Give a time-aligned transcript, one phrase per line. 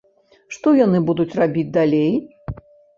[0.55, 2.13] Што яны будуць рабіць далей?